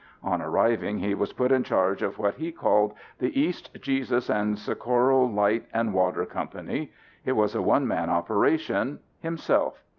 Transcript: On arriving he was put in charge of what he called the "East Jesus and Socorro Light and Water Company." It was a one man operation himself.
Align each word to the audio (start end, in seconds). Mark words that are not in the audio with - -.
On 0.23 0.41
arriving 0.41 0.97
he 0.97 1.13
was 1.13 1.31
put 1.31 1.51
in 1.51 1.61
charge 1.61 2.01
of 2.01 2.17
what 2.17 2.33
he 2.33 2.51
called 2.51 2.95
the 3.19 3.39
"East 3.39 3.77
Jesus 3.83 4.31
and 4.31 4.57
Socorro 4.57 5.25
Light 5.25 5.67
and 5.73 5.93
Water 5.93 6.25
Company." 6.25 6.91
It 7.23 7.33
was 7.33 7.53
a 7.53 7.61
one 7.61 7.87
man 7.87 8.09
operation 8.09 8.97
himself. 9.19 9.83